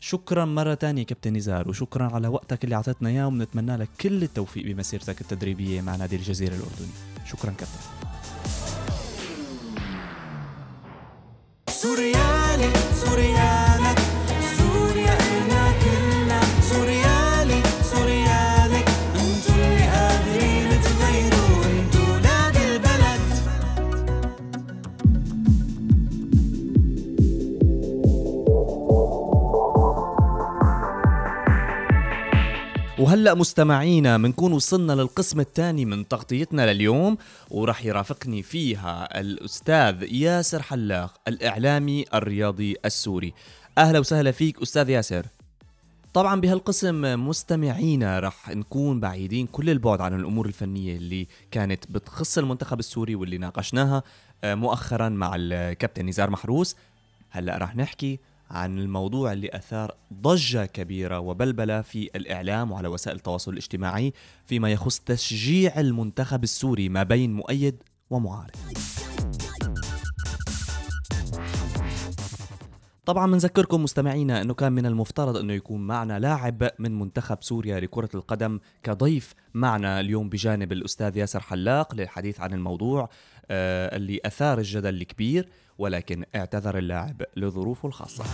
[0.00, 4.66] شكرا مرة تانية كابتن نزار وشكرا على وقتك اللي أعطيتنا إياه وبنتمنى لك كل التوفيق
[4.66, 6.90] بمسيرتك التدريبية مع نادي الجزيرة الأردني.
[7.26, 7.80] شكرا كابتن.
[11.68, 13.55] سوريالي سوريالك
[33.06, 37.18] وهلا مستمعينا بنكون وصلنا للقسم الثاني من تغطيتنا لليوم
[37.50, 43.34] وراح يرافقني فيها الأستاذ ياسر حلاق الإعلامي الرياضي السوري.
[43.78, 45.26] أهلا وسهلا فيك أستاذ ياسر.
[46.14, 52.78] طبعا بهالقسم مستمعينا رح نكون بعيدين كل البعد عن الأمور الفنية اللي كانت بتخص المنتخب
[52.78, 54.02] السوري واللي ناقشناها
[54.44, 56.76] آه، مؤخرا مع الكابتن نزار محروس.
[57.30, 58.18] هلا رح نحكي
[58.50, 64.12] عن الموضوع اللي أثار ضجة كبيرة وبلبلة في الإعلام وعلى وسائل التواصل الاجتماعي
[64.46, 68.56] فيما يخص تشجيع المنتخب السوري ما بين مؤيد ومعارض.
[73.06, 78.08] طبعا بنذكركم مستمعينا أنه كان من المفترض أنه يكون معنا لاعب من منتخب سوريا لكرة
[78.14, 83.08] القدم كضيف معنا اليوم بجانب الأستاذ ياسر حلاق للحديث عن الموضوع
[83.50, 88.24] آه اللي أثار الجدل الكبير ولكن اعتذر اللاعب لظروفه الخاصة.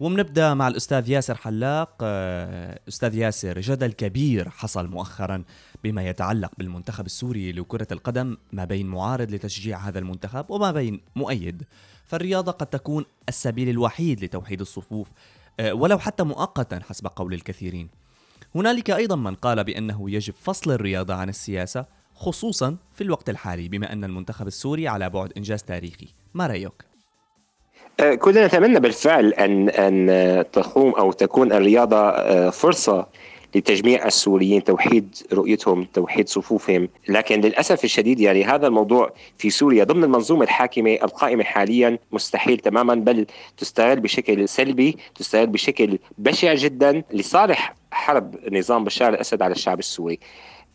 [0.00, 1.96] وبنبدا مع الأستاذ ياسر حلاق.
[2.02, 5.44] آه، أستاذ ياسر جدل كبير حصل مؤخرا
[5.84, 11.62] بما يتعلق بالمنتخب السوري لكرة القدم ما بين معارض لتشجيع هذا المنتخب وما بين مؤيد.
[12.04, 15.08] فالرياضة قد تكون السبيل الوحيد لتوحيد الصفوف
[15.60, 18.01] آه، ولو حتى مؤقتا حسب قول الكثيرين.
[18.54, 23.92] هنالك أيضا من قال بأنه يجب فصل الرياضة عن السياسة خصوصا في الوقت الحالي بما
[23.92, 26.08] أن المنتخب السوري على بعد إنجاز تاريخي.
[26.34, 26.72] ما رأيك؟
[28.00, 33.06] أه، كلنا نتمنى بالفعل أن أن تقوم أو تكون الرياضة أه، فرصة
[33.54, 36.88] لتجميع السوريين توحيد رؤيتهم توحيد صفوفهم.
[37.08, 42.94] لكن للأسف الشديد يعني هذا الموضوع في سوريا ضمن المنظومة الحاكمة القائمة حاليا مستحيل تماما
[42.94, 49.78] بل تستغل بشكل سلبي تستغل بشكل بشع جدا لصالح حرب نظام بشار الأسد على الشعب
[49.78, 50.18] السوري.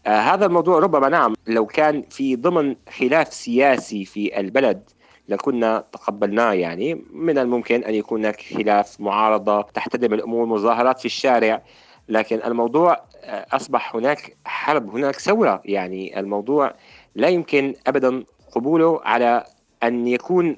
[0.06, 4.90] آه هذا الموضوع ربما نعم لو كان في ضمن خلاف سياسي في البلد
[5.30, 11.62] لكنا تقبلناه يعني من الممكن أن يكون هناك خلاف معارضة تحتدم الأمور مظاهرات في الشارع.
[12.10, 15.62] لكن الموضوع آه، أصبح هناك حرب هناك ثورة.
[15.66, 16.74] يعني الموضوع
[17.16, 19.44] لا يمكن ابدا قبوله على
[19.84, 20.58] أن يكون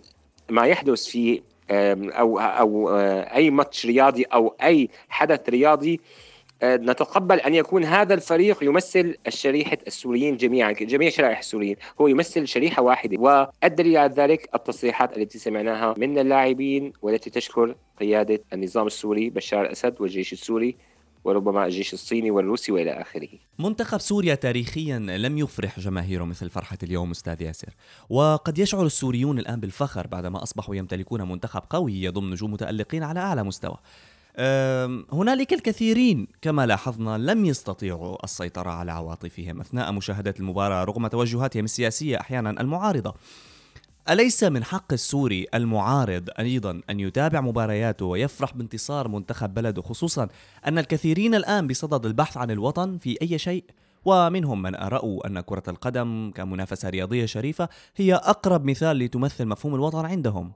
[0.50, 6.00] ما يحدث في أو أو آه، أي ماتش رياضي أو أي حدث رياضي
[6.62, 11.76] آه، نتقبل أن يكون هذا الفريق يمثل الشريحة السوريين جميعا جميع شرائح السوريين.
[12.02, 13.18] هو يمثل شريحة واحدة.
[13.20, 19.96] والدليل على ذلك التصريحات التي سمعناها من اللاعبين والتي تشكر قيادة النظام السوري بشار الأسد
[20.02, 20.76] والجيش السوري.
[21.30, 23.30] وربما الجيش الصيني والروسي والى آخره.
[23.60, 27.74] منتخب سوريا تاريخيا لم يفرح جماهيره مثل فرحة اليوم أستاذ ياسر،
[28.10, 33.44] وقد يشعر السوريون الآن بالفخر بعدما أصبحوا يمتلكون منتخب قوي يضم نجوم متألقين على أعلى
[33.44, 33.78] مستوى.
[35.13, 42.20] هنالك الكثيرين كما لاحظنا لم يستطيعوا السيطرة على عواطفهم أثناء مشاهدة المباراة رغم توجهاتهم السياسية
[42.20, 43.13] أحيانا المعارضة
[44.10, 50.28] أليس من حق السوري المعارض أيضا أن يتابع مبارياته ويفرح بانتصار منتخب بلده خصوصا
[50.67, 53.63] أن الكثيرين الآن بصدد البحث عن الوطن في أي شيء؟
[54.06, 60.06] ومنهم من أرأوا أن كرة القدم كمنافسة رياضية شريفة هي أقرب مثال لتمثل مفهوم الوطن
[60.06, 60.52] عندهم.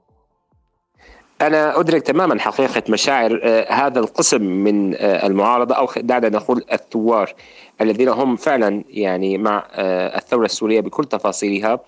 [1.40, 7.34] أنا أدرك تماما حقيقة مشاعر آه، هذا القسم من آه، المعارضة أو دعنا نقول الثوار
[7.80, 11.80] الذين هم فعلا يعني مع آه، الثورة السورية بكل تفاصيلها.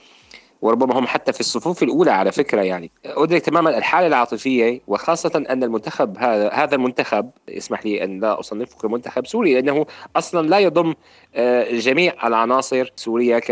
[0.66, 2.90] وربما هم حتى في الصفوف الأولى على فكرة يعني.
[3.05, 8.79] أدرك تماما الحالة العاطفية وخاصة أن المنتخب هذا هذا المنتخب اسمح لي أن لا اصنفه
[8.79, 10.94] كمنتخب سوري لأنه أصلا لا يضم
[11.70, 13.50] جميع العناصر سوريا ك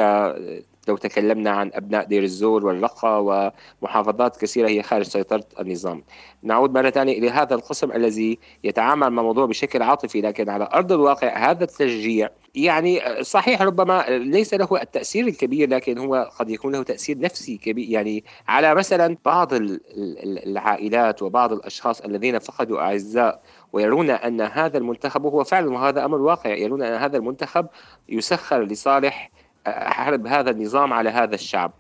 [0.89, 3.21] لو تكلمنا عن أبناء دير الزور والرقة
[3.83, 6.05] ومحافظات كثيرة هي خارج سيطرة النظام.
[6.43, 10.93] نعود مرة ثانية إلى هذا القسم الذي يتعامل مع الموضوع بشكل عاطفي لكن على أرض
[10.93, 16.83] الواقع هذا التشجيع يعني صحيح ربما ليس له التأثير الكبير لكن هو قد يكون له
[16.83, 17.89] تأثير نفسي كبير.
[17.91, 19.49] يعني على مثلا بعض
[20.47, 23.43] العائلات وبعض الأشخاص الذين فقدوا أعزاء
[23.73, 27.67] ويرون أن هذا المنتخب وهو فعلا وهذا أمر واقع يرون أن هذا المنتخب
[28.09, 29.31] يسخر لصالح
[29.67, 31.73] حرب هذا النظام على هذا الشعب.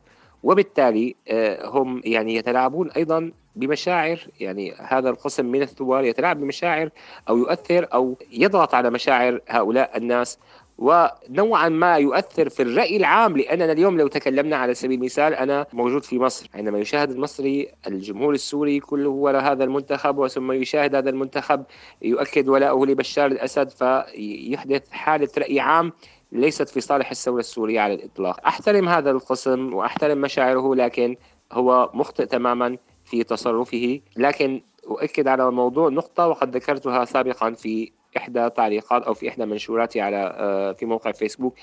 [0.42, 6.90] وبالتالي آه، هم يعني يتلاعبون أيضا بمشاعر يعني هذا القسم من الثوار يتلاعب بمشاعر
[7.28, 10.38] أو يؤثر أو يضغط على مشاعر هؤلاء الناس.
[10.78, 16.04] ونوعا ما يؤثر في الرأي العام لأننا اليوم لو تكلمنا على سبيل المثال أنا موجود
[16.04, 16.48] في مصر.
[16.54, 21.64] عندما يشاهد المصري الجمهور السوري كله وراء هذا المنتخب وثم يشاهد هذا المنتخب
[22.02, 25.92] يؤكد ولاءه لبشار الأسد فيحدث حالة رأي عام.
[26.34, 28.46] ليست في صالح الثورة السورية على الإطلاق.
[28.46, 31.16] أحترم هذا القسم وأحترم مشاعره لكن
[31.52, 34.00] هو مخطئ تماما في تصرفه.
[34.16, 40.00] لكن أؤكد على الموضوع نقطة وقد ذكرتها سابقا في إحدى تعليقات أو في إحدى منشوراتي
[40.00, 41.54] على آه، في موقع فيسبوك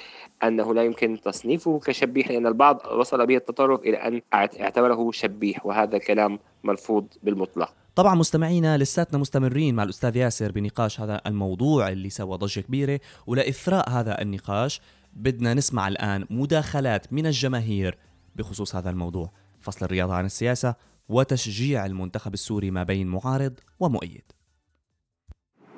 [0.44, 5.98] أنه لا يمكن تصنيفه كشبيح لأن البعض وصل به التطرف إلى أن اعتبره شبيح وهذا
[5.98, 7.74] كلام مرفوض بالمطلق.
[7.96, 13.90] طبعا مستمعينا لساتنا مستمرين مع الأستاذ ياسر بنقاش هذا الموضوع اللي سوى ضجة كبيرة ولإثراء
[13.90, 14.82] هذا النقاش
[15.14, 17.98] بدنا نسمع الآن مداخلات من الجماهير
[18.36, 19.32] بخصوص هذا الموضوع.
[19.62, 20.76] فصل الرياضة عن السياسة
[21.10, 24.24] وتشجيع المنتخب السوري ما بين معارض ومؤيد.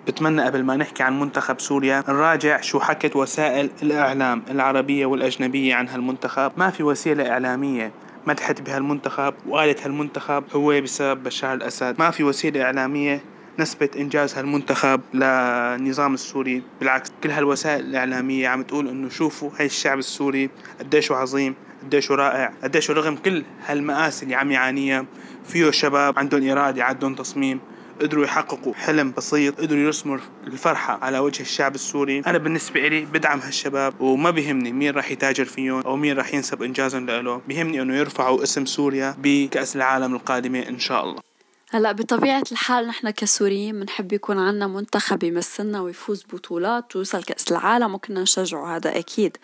[0.07, 5.87] بتمنى قبل ما نحكي عن منتخب سوريا نراجع شو حكت وسائل الإعلام العربية والأجنبية عن
[5.87, 6.51] هالمنتخب.
[6.57, 7.91] ما في وسيلة إعلامية
[8.27, 11.95] مدحت بهالمنتخب وقالت هالمنتخب هو بسبب بشار الأسد.
[11.99, 13.21] ما في وسيلة إعلامية
[13.59, 16.63] نسبة إنجاز هالمنتخب للنظام السوري.
[16.79, 22.53] بالعكس كل هالوسائل الإعلامية عم تقول إنه شوفوا هاي الشعب السوري قديش عظيم قديش رائع
[22.63, 25.05] قديش رغم كل هالمآسي اللي عم يعانيها
[25.45, 27.59] فيه شباب عندهم إرادة عندهم تصميم.
[28.03, 32.19] قدروا يحققوا حلم بسيط قدروا يرسموا الفرحة على وجه الشعب السوري.
[32.19, 36.63] أنا بالنسبة إلي بدعم هالشباب وما بيهمني مين راح يتاجر فيهم أو مين راح ينسب
[36.63, 41.33] إنجازهم له بيهمني أنه يرفعوا اسم سوريا بكأس العالم القادمة إن شاء الله.
[41.73, 47.95] هلا بطبيعة الحال نحن كسوريين بنحب يكون عنا منتخب يمثلنا ويفوز بطولات ويوصل كأس العالم
[47.95, 49.37] وكنا نشجعه هذا أكيد.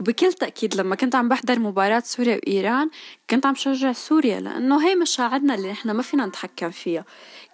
[0.00, 2.90] وبكل تأكيد لما كنت عم بحضر مباراة سوريا وإيران
[3.30, 7.04] كنت عم شجع سوريا لأنه هي مشاعرنا اللي نحن ما فينا نتحكم فيها.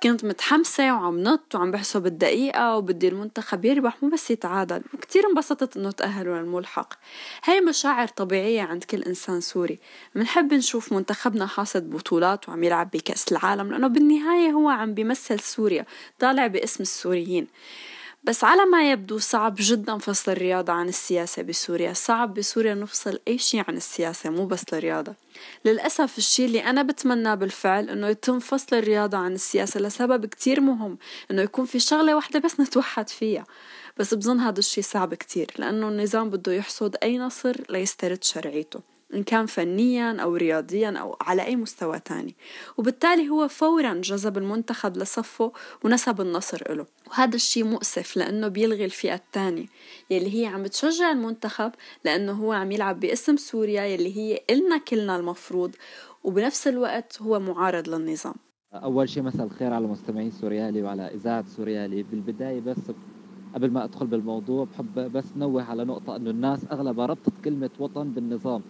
[0.03, 5.77] كنت متحمسة وعم نط وعم بحسب الدقيقة وبدي المنتخب يربح مو بس يتعادل وكتير انبسطت
[5.77, 6.95] إنه تأهلوا للملحق.
[7.45, 9.79] هاي مشاعر طبيعية عند كل إنسان سوري.
[10.15, 15.87] منحب نشوف منتخبنا حاصد بطولات وعم يلعب بكأس العالم لأنه بالنهاية هو عم بيمثل سوريا
[16.19, 17.47] طالع باسم السوريين.
[18.29, 21.93] بس على ما يبدو صعب جدا فصل الرياضة عن السياسة بسوريا.
[21.93, 25.15] صعب بسوريا نفصل أي شيء عن السياسة مو بس الرياضة
[25.65, 30.99] للأسف الشيء اللي أنا بتمناه بالفعل إنه يتم فصل الرياضة عن السياسة لسبب كتير مهم
[31.31, 33.47] إنه يكون في شغلة واحدة بس نتوحد فيها.
[33.97, 38.98] بس بظن هذا الشيء صعب كتير لأنه النظام بده يحصد أي نصر ليسترد شرعيته.
[39.15, 42.35] إن كان فنيا أو رياضيا أو على أي مستوى تاني.
[42.77, 45.53] وبالتالي هو فورا جذب المنتخب لصفه
[45.85, 49.67] ونسب النصر له وهذا الشيء مؤسف لأنه بيلغي الفئة الثانية
[50.11, 51.73] يلي هي عم تشجع المنتخب
[52.05, 55.75] لأنه هو عم يلعب باسم سوريا يلي هي إلنا كلنا المفروض.
[56.25, 58.35] وبنفس الوقت هو معارض للنظام.
[58.75, 62.77] أول شيء مساء الخير على مستمعين سوريالي وعلى إذاعة سوريالي بالبداية بس
[63.55, 68.11] قبل ما أدخل بالموضوع بحب بس نوه على نقطة أنه الناس أغلبها ربطت كلمة وطن
[68.11, 68.63] بالنظام.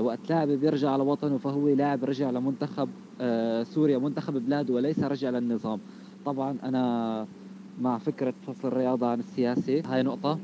[0.00, 5.30] وقت لاعب بيرجع على وطنه فهو لاعب رجع لمنتخب آه سوريا منتخب بلاده وليس رجع
[5.30, 5.80] للنظام.
[6.24, 7.28] طبعا أنا
[7.76, 10.40] مع فكرة فصل الرياضة عن السياسة هاي نقطة.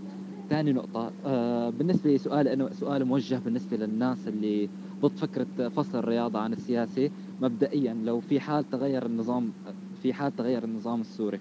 [0.48, 4.70] ثاني نقطة آه بالنسبة لسؤال أنه سؤال موجه بالنسبة للناس اللي
[5.04, 9.54] ضد فكرة فصل الرياضة عن السياسة مبدئيا لو في حال تغير النظام
[9.94, 11.40] في حال تغير النظام السوري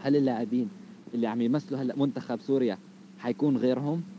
[0.00, 0.70] هل اللاعبين
[1.14, 2.78] اللي عم يمثلوا هلأ منتخب سوريا
[3.16, 4.15] حيكون غيرهم؟ آه،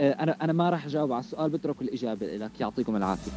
[0.00, 2.60] أنا أنا ما راح أجاوب على السؤال بترك الإجابة لك.
[2.60, 3.32] يعطيكم العافية.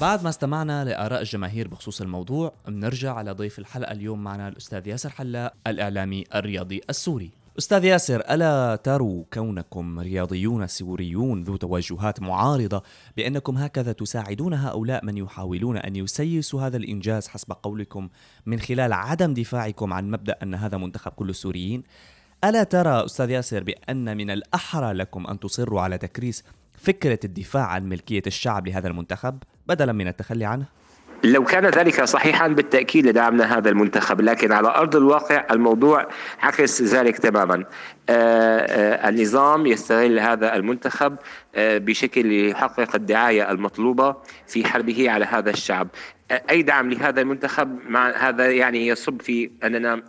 [0.00, 5.10] بعد ما استمعنا لآراء الجماهير بخصوص الموضوع بنرجع على ضيف الحلقة اليوم معنا الأستاذ ياسر
[5.10, 7.41] حلاق الإعلامي الرياضي السوري.
[7.58, 12.82] أستاذ ياسر ألا تروا كونكم رياضيون سوريون ذو توجهات معارضة
[13.16, 18.08] بأنكم هكذا تساعدون هؤلاء من يحاولون أن يسيسوا هذا الإنجاز حسب قولكم
[18.46, 21.82] من خلال عدم دفاعكم عن مبدأ أن هذا منتخب كل السوريين؟
[22.44, 26.44] ألا ترى أستاذ ياسر بأن من الأحرى لكم أن تصروا على تكريس
[26.74, 30.66] فكرة الدفاع عن ملكية الشعب لهذا المنتخب بدلا من التخلي عنه؟
[31.24, 36.08] لو كان ذلك صحيحا بالتأكيد لدعمنا هذا المنتخب لكن على أرض الواقع الموضوع
[36.40, 37.64] عكس ذلك تماما.
[38.08, 41.16] آه، آه، النظام يستغل هذا المنتخب
[41.54, 44.16] آه، بشكل يحقق الدعاية المطلوبة
[44.46, 45.88] في حربه على هذا الشعب.
[46.50, 50.02] أي دعم لهذا المنتخب؟ مع هذا يعني يصب في أننا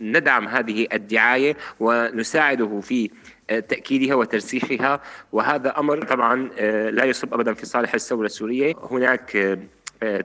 [0.00, 3.10] ندعم هذه الدعاية ونساعده في
[3.48, 5.00] تأكيدها وترسيخها.
[5.32, 6.48] وهذا أمر طبعا
[6.90, 8.74] لا يصب أبدا في صالح الثورة السورية.
[8.90, 9.58] هناك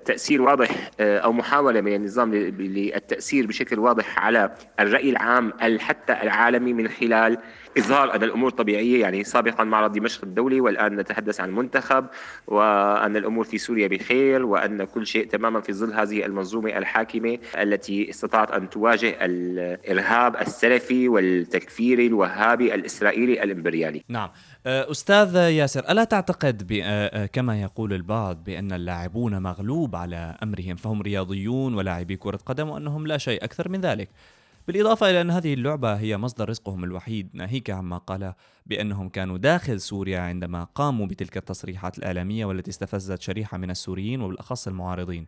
[0.06, 6.74] تأثير واضح آه، أو محاولة من النظام للتأثير بشكل واضح على الرأي العام حتى العالمي
[6.74, 7.38] من خلال
[7.78, 12.06] إظهار أن الأمور طبيعية يعني سابقا معرض دمشق الدولي والآن نتحدث عن منتخب
[12.48, 18.10] وأن الأمور في سوريا بخير وأن كل شيء تماما في ظل هذه المنظومة الحاكمة التي
[18.10, 24.30] استطاعت أن تواجه الإرهاب السلفي والتكفيري الوهابي الإسرائيلي الإمبريالي نعم.
[24.66, 30.76] أه، أستاذ ياسر ألا تعتقد أه، أه، كما يقول البعض بأن اللاعبون مغلوب على أمرهم
[30.76, 34.10] فهم رياضيون ولاعبي كرة قدم وأنهم لا شيء أكثر من ذلك.
[34.68, 37.30] بالإضافة إلى أن هذه اللعبة هي مصدر رزقهم الوحيد.
[37.34, 38.34] ناهيك عما قال
[38.66, 44.68] بأنهم كانوا داخل سوريا عندما قاموا بتلك التصريحات الإعلامية والتي استفزت شريحة من السوريين وبالأخص
[44.68, 45.26] المعارضين.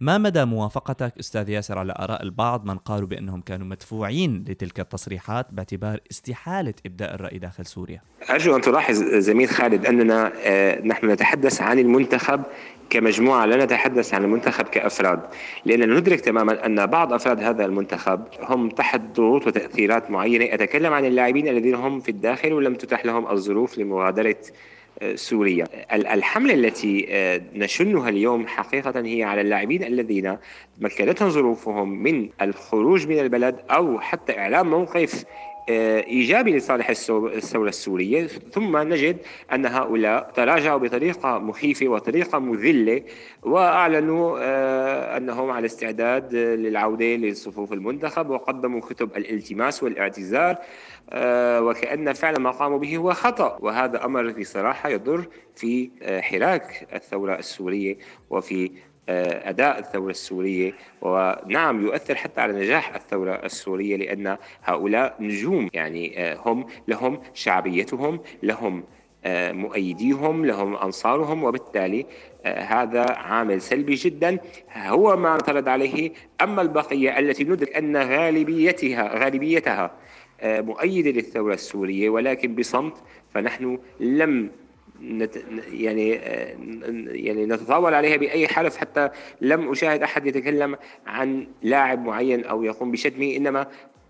[0.00, 5.46] ما مدى موافقتك أستاذ ياسر على آراء البعض من قالوا بأنهم كانوا مدفوعين لتلك التصريحات
[5.52, 11.62] باعتبار استحالة إبداء الرأي داخل سوريا؟ ارجو ان تلاحظ زميل خالد أننا آه، نحن نتحدث
[11.62, 12.42] عن المنتخب
[12.90, 15.20] كمجموعة لا نتحدث عن المنتخب كأفراد
[15.64, 21.04] لأننا ندرك تماما أن بعض أفراد هذا المنتخب هم تحت ضغوط وتأثيرات معينة أتكلم عن
[21.04, 24.36] اللاعبين الذين هم في الداخل ولم تتح لهم الظروف لمغادرة
[25.14, 25.66] سوريا.
[25.92, 30.36] الحملة التي آه، نشنها اليوم حقيقة هي على اللاعبين الذين
[30.78, 35.24] مكنتهم ظروفهم من الخروج من البلد أو حتى إعلام موقف
[35.68, 39.16] إيجابي لصالح الثورة السورية ثم نجد
[39.52, 43.02] أن هؤلاء تراجعوا بطريقة مخيفة وطريقة مذلة
[43.42, 50.56] وأعلنوا آه، أنهم على استعداد للعودة لصفوف المنتخب وقدموا كتب الالتماس والاعتذار
[51.10, 55.90] آه، وكأن فعلا ما قاموا به هو خطأ وهذا أمر بصراحة يضر في
[56.22, 57.98] حراك الثورة السورية
[58.30, 58.70] وفي آه،
[59.08, 60.72] أداء الثورة السورية.
[61.02, 68.20] ونعم يؤثر حتى على نجاح الثورة السورية لأن هؤلاء نجوم يعني آه، هم لهم شعبيتهم
[68.42, 68.84] لهم
[69.24, 71.44] آه، مؤيديهم لهم أنصارهم.
[71.44, 72.06] وبالتالي
[72.46, 74.38] هذا عامل سلبي جدا
[74.76, 76.12] هو ما اعترض عليه.
[76.42, 79.90] أما البقية التي ندرك أن غالبيتها غالبيتها
[80.44, 82.94] مؤيدة للثورة السورية ولكن بصمت
[83.34, 84.50] فنحن لم
[85.02, 85.36] نت
[85.72, 86.10] يعني
[87.06, 89.08] يعني نتطاول عليها بأي حرف حتى
[89.40, 90.76] لم أشاهد أحد يتكلم
[91.06, 93.66] عن لاعب معين أو يقوم بشتمه إنما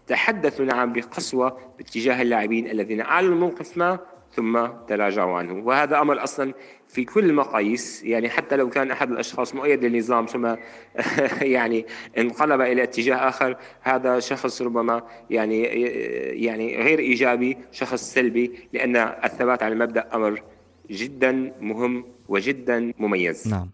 [0.07, 3.99] تحدثوا نعم بقسوة باتجاه اللاعبين الذين أعلنوا موقف ما
[4.33, 5.67] ثم تراجعوا عنه.
[5.67, 6.55] وهذا أمر أصلا
[6.89, 10.55] في كل المقاييس يعني حتى لو كان أحد الأشخاص مؤيد للنظام ثم
[11.57, 11.87] يعني
[12.19, 15.63] انقلب إلى اتجاه آخر هذا شخص ربما يعني
[16.45, 20.43] يعني غير إيجابي شخص سلبي لأن الثبات على المبدأ أمر
[20.91, 23.49] جدا مهم وجدا مميز.
[23.49, 23.71] نعم.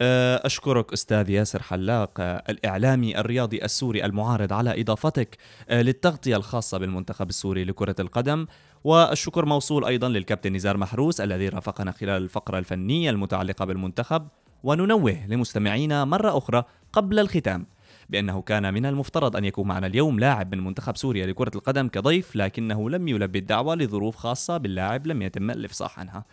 [0.00, 5.36] أه، أشكرك أستاذ ياسر حلاق أه، الإعلامي الرياضي السوري المعارض على إضافتك
[5.68, 8.46] أه، للتغطية الخاصة بالمنتخب السوري لكرة القدم.
[8.84, 14.28] والشكر موصول أيضا للكابتن نزار محروس الذي رافقنا خلال الفقرة الفنية المتعلقة بالمنتخب.
[14.64, 17.66] وننوه لمستمعينا مرة أخرى قبل الختام.
[18.08, 22.36] بأنه كان من المفترض أن يكون معنا اليوم لاعب من منتخب سوريا لكرة القدم كضيف
[22.36, 26.24] لكنه لم يلبي الدعوة لظروف خاصة باللاعب لم يتم الإفصاح عنها.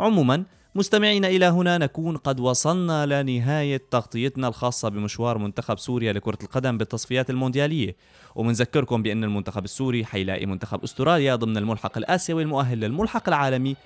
[0.00, 6.78] عموما مستمعينا إلى هنا نكون قد وصلنا لنهاية تغطيتنا الخاصة بمشوار منتخب سوريا لكرة القدم
[6.78, 7.96] بالتصفيات المونديالية.
[8.34, 13.76] ومنذكركم بأن المنتخب السوري حيلاقي منتخب أستراليا ضمن الملحق الآسيوي المؤهل للملحق العالمي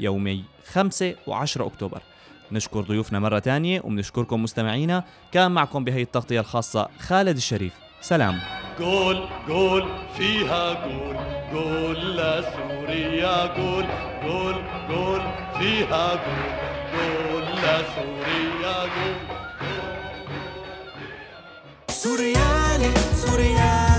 [0.00, 2.02] يومي 5 و10 أكتوبر.
[2.52, 5.04] نشكر ضيوفنا مرة تانية وبنشكركم مستمعينا.
[5.32, 7.72] كان معكم بهي التغطية الخاصة خالد الشريف.
[8.00, 8.40] سلام.
[8.78, 11.16] جول جول فيها جول
[11.52, 13.86] جول لسوريا جول
[14.24, 14.56] جول
[14.88, 15.22] جول
[15.58, 16.52] فيها جول
[16.92, 19.16] جول لسوريا جول
[21.88, 23.91] سوريالي سوريالي